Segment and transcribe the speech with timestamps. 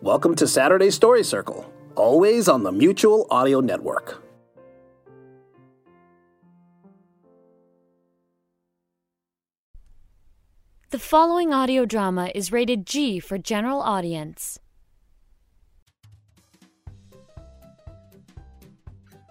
[0.00, 4.22] Welcome to Saturday Story Circle, always on the Mutual Audio Network.
[10.90, 14.60] The following audio drama is rated G for general audience.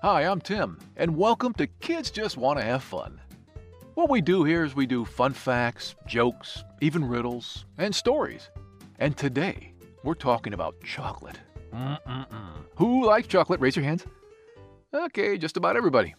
[0.01, 3.21] Hi, I'm Tim, and welcome to Kids Just Want to Have Fun.
[3.93, 8.49] What we do here is we do fun facts, jokes, even riddles, and stories.
[8.99, 9.66] And today,
[10.03, 11.39] we're talking about chocolate.
[11.73, 12.63] Mm-mm-mm.
[12.77, 13.59] Who likes chocolate?
[13.59, 14.05] Raise your hands.
[14.93, 16.15] Okay, just about everybody.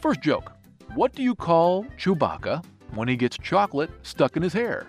[0.00, 0.52] First joke
[0.94, 4.86] What do you call Chewbacca when he gets chocolate stuck in his hair?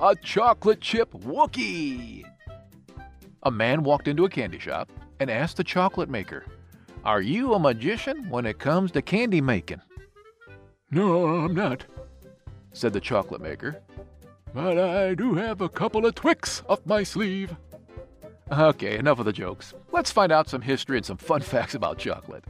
[0.00, 2.24] A chocolate chip Wookie!
[3.44, 6.44] A man walked into a candy shop and asked the chocolate maker,
[7.04, 9.80] Are you a magician when it comes to candy making?
[10.90, 11.84] No, I'm not,
[12.72, 13.82] said the chocolate maker.
[14.58, 17.54] But I do have a couple of Twix up my sleeve.
[18.50, 19.72] Okay, enough of the jokes.
[19.92, 22.44] Let's find out some history and some fun facts about chocolate.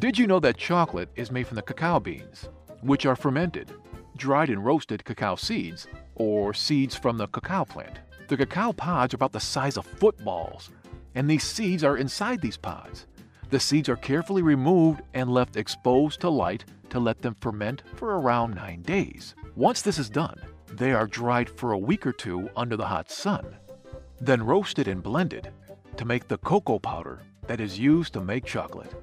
[0.00, 2.48] Did you know that chocolate is made from the cacao beans,
[2.80, 3.72] which are fermented,
[4.16, 8.00] dried and roasted cacao seeds, or seeds from the cacao plant?
[8.26, 10.70] The cacao pods are about the size of footballs,
[11.14, 13.06] and these seeds are inside these pods.
[13.50, 18.18] The seeds are carefully removed and left exposed to light to let them ferment for
[18.18, 19.36] around 9 days.
[19.54, 20.40] Once this is done,
[20.72, 23.56] they are dried for a week or two under the hot sun,
[24.20, 25.50] then roasted and blended
[25.96, 28.94] to make the cocoa powder that is used to make chocolate.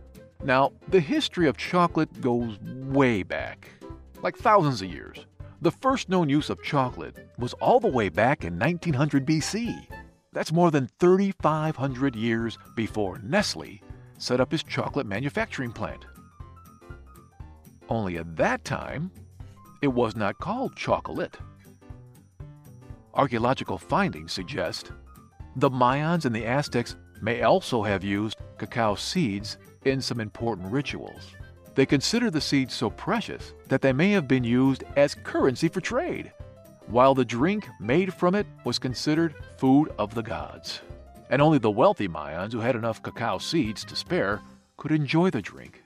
[0.43, 3.69] Now, the history of chocolate goes way back,
[4.23, 5.25] like thousands of years.
[5.61, 9.85] The first known use of chocolate was all the way back in 1900 BC.
[10.33, 13.81] That's more than 3,500 years before Nestle
[14.17, 16.05] set up his chocolate manufacturing plant.
[17.89, 19.11] Only at that time,
[19.81, 21.37] it was not called chocolate.
[23.13, 24.91] Archaeological findings suggest
[25.57, 31.35] the Mayans and the Aztecs may also have used cacao seeds in some important rituals.
[31.75, 35.81] They consider the seeds so precious that they may have been used as currency for
[35.81, 36.31] trade,
[36.87, 40.81] while the drink made from it was considered food of the gods.
[41.29, 44.41] And only the wealthy Mayans who had enough cacao seeds to spare
[44.77, 45.83] could enjoy the drink.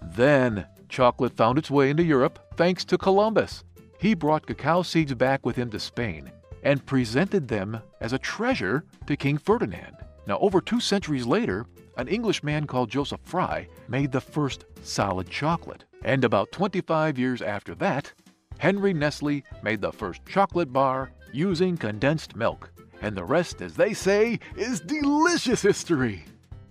[0.00, 3.62] Then, chocolate found its way into Europe thanks to Columbus.
[3.98, 8.84] He brought cacao seeds back with him to Spain and presented them as a treasure
[9.06, 9.96] to King Ferdinand.
[10.26, 15.84] Now, over two centuries later, an Englishman called Joseph Fry made the first solid chocolate.
[16.04, 18.12] And about 25 years after that,
[18.58, 22.70] Henry Nestle made the first chocolate bar using condensed milk.
[23.00, 26.24] And the rest, as they say, is delicious history.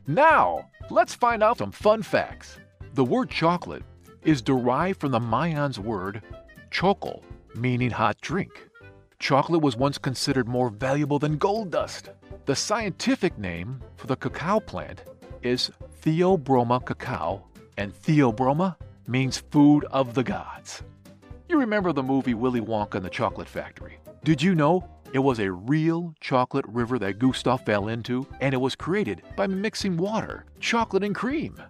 [0.07, 2.57] Now, let's find out some fun facts.
[2.94, 3.84] The word chocolate
[4.24, 6.22] is derived from the Mayans word
[6.72, 7.22] chocol,
[7.56, 8.68] meaning hot drink.
[9.22, 12.09] Chocolate was once considered more valuable than gold dust.
[12.46, 15.04] The scientific name for the cacao plant
[15.44, 15.70] is
[16.02, 17.46] Theobroma cacao,
[17.78, 20.81] and Theobroma means food of the gods.
[21.48, 24.00] You remember the movie Willy Wonka and the Chocolate Factory?
[24.24, 28.62] Did you know it was a real chocolate river that Gustav fell into, and it
[28.62, 31.62] was created by mixing water, chocolate, and cream?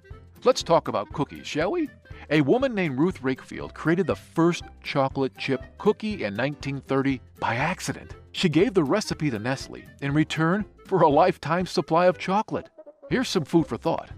[0.45, 1.89] Let's talk about cookies, shall we?
[2.33, 8.15] A woman named Ruth Wakefield created the first chocolate chip cookie in 1930 by accident.
[8.31, 12.69] She gave the recipe to Nestle in return for a lifetime supply of chocolate.
[13.09, 14.11] Here's some food for thought.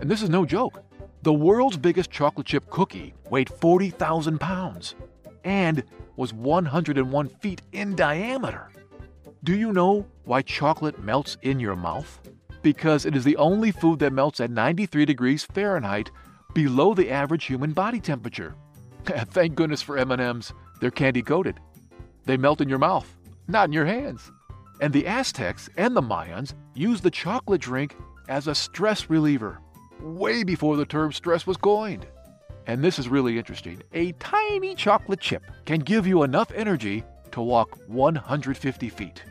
[0.00, 0.82] And this is no joke.
[1.22, 4.96] The world's biggest chocolate chip cookie weighed 40,000 pounds
[5.44, 5.84] and
[6.16, 8.68] was 101 feet in diameter.
[9.44, 12.18] Do you know why chocolate melts in your mouth?
[12.62, 16.10] because it is the only food that melts at 93 degrees Fahrenheit
[16.54, 18.54] below the average human body temperature.
[19.04, 20.52] Thank goodness for M&Ms.
[20.80, 21.60] They're candy coated.
[22.26, 23.16] They melt in your mouth,
[23.48, 24.30] not in your hands.
[24.80, 27.96] And the Aztecs and the Mayans used the chocolate drink
[28.28, 29.60] as a stress reliever,
[30.00, 32.06] way before the term stress was coined.
[32.66, 33.82] And this is really interesting.
[33.92, 37.02] A tiny chocolate chip can give you enough energy
[37.32, 39.24] to walk 150 feet.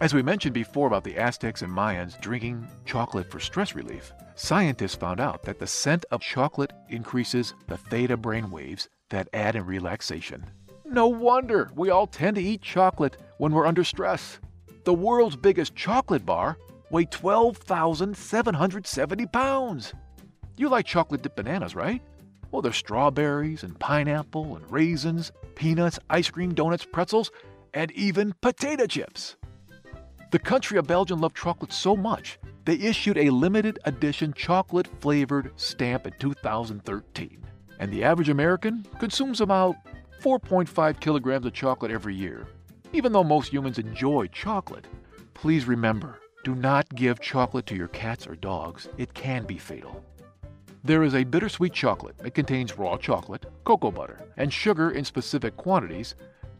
[0.00, 4.94] As we mentioned before about the Aztecs and Mayans drinking chocolate for stress relief, scientists
[4.94, 9.66] found out that the scent of chocolate increases the theta brain waves that add in
[9.66, 10.44] relaxation.
[10.84, 14.38] No wonder we all tend to eat chocolate when we're under stress.
[14.84, 16.58] The world's biggest chocolate bar
[16.90, 19.92] weighed 12,770 pounds.
[20.56, 22.00] You like chocolate dipped bananas, right?
[22.50, 27.30] Well, there's strawberries and pineapple and raisins, peanuts, ice cream, donuts, pretzels,
[27.72, 29.36] and even potato chips.
[30.30, 35.52] The country of Belgium loved chocolate so much, they issued a limited edition chocolate flavored
[35.56, 37.44] stamp in 2013.
[37.78, 39.76] And the average American consumes about
[40.22, 42.46] 4.5 kilograms of chocolate every year.
[42.92, 44.86] Even though most humans enjoy chocolate,
[45.34, 48.88] please remember do not give chocolate to your cats or dogs.
[48.98, 50.04] It can be fatal.
[50.84, 52.16] There is a bittersweet chocolate.
[52.22, 56.14] It contains raw chocolate, cocoa butter, and sugar in specific quantities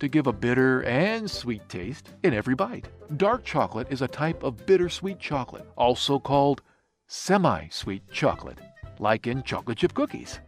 [0.04, 2.88] to give a bitter and sweet taste in every bite.
[3.16, 6.62] Dark chocolate is a type of bittersweet chocolate, also called
[7.08, 8.58] semi sweet chocolate,
[8.98, 10.40] like in chocolate chip cookies.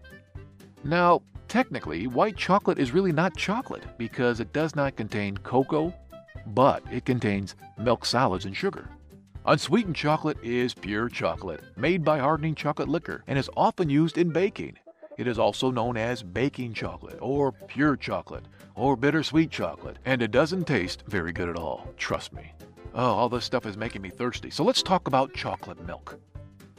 [0.85, 5.95] Now, technically, white chocolate is really not chocolate because it does not contain cocoa,
[6.49, 8.91] but it contains milk solids and sugar.
[9.47, 14.31] Unsweetened chocolate is pure chocolate, made by hardening chocolate liquor, and is often used in
[14.31, 14.77] baking.
[15.17, 18.45] It is also known as baking chocolate, or pure chocolate,
[18.77, 22.53] or bittersweet chocolate, and it doesn't taste very good at all, trust me.
[22.95, 26.19] Oh, all this stuff is making me thirsty, so let's talk about chocolate milk.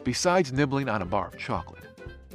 [0.03, 1.83] Besides nibbling on a bar of chocolate,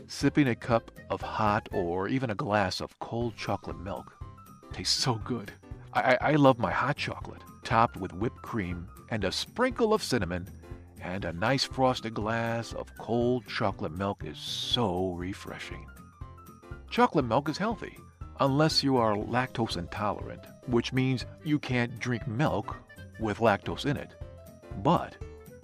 [0.06, 4.14] sipping a cup of hot or even a glass of cold chocolate milk
[4.72, 5.52] tastes so good.
[5.92, 10.02] I, I, I love my hot chocolate, topped with whipped cream and a sprinkle of
[10.02, 10.48] cinnamon,
[11.00, 15.86] and a nice frosted glass of cold chocolate milk is so refreshing.
[16.90, 17.98] Chocolate milk is healthy,
[18.40, 22.76] unless you are lactose intolerant, which means you can't drink milk
[23.20, 24.14] with lactose in it.
[24.82, 25.16] But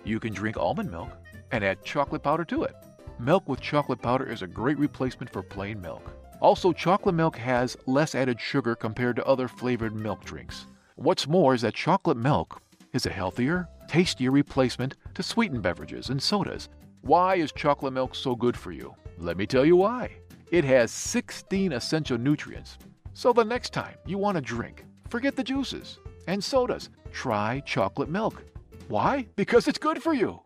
[0.05, 1.11] you can drink almond milk
[1.51, 2.75] and add chocolate powder to it.
[3.19, 6.13] Milk with chocolate powder is a great replacement for plain milk.
[6.41, 10.67] Also, chocolate milk has less added sugar compared to other flavored milk drinks.
[10.95, 12.63] What's more is that chocolate milk
[12.93, 16.69] is a healthier, tastier replacement to sweetened beverages and sodas.
[17.01, 18.95] Why is chocolate milk so good for you?
[19.19, 20.19] Let me tell you why.
[20.51, 22.79] It has 16 essential nutrients.
[23.15, 26.91] So the next time you want to drink, forget the juices and sodas.
[27.13, 28.43] Try chocolate milk.
[28.89, 29.27] Why?
[29.37, 30.41] Because it's good for you.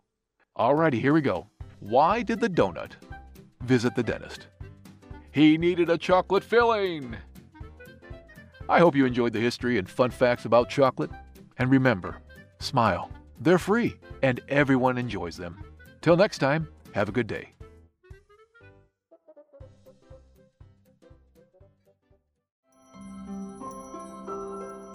[0.57, 1.47] Alrighty, here we go.
[1.79, 2.91] Why did the donut
[3.61, 4.47] visit the dentist?
[5.31, 7.15] He needed a chocolate filling.
[8.69, 11.11] I hope you enjoyed the history and fun facts about chocolate.
[11.57, 12.19] And remember,
[12.63, 13.11] Smile.
[13.41, 15.61] They're free, and everyone enjoys them.
[16.01, 17.52] Till next time, have a good day.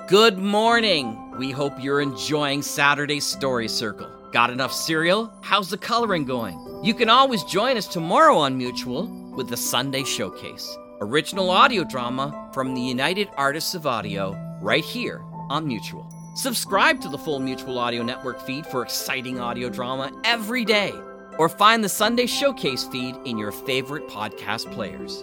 [0.08, 1.36] Good morning!
[1.36, 4.08] We hope you're enjoying Saturday's Story Circle.
[4.32, 5.30] Got enough cereal?
[5.42, 6.80] How's the coloring going?
[6.82, 9.06] You can always join us tomorrow on Mutual
[9.36, 15.20] with the Sunday Showcase, original audio drama from the United Artists of Audio, right here
[15.50, 16.10] on Mutual.
[16.34, 20.94] Subscribe to the full Mutual Audio Network feed for exciting audio drama every day,
[21.36, 25.22] or find the Sunday Showcase feed in your favorite podcast players.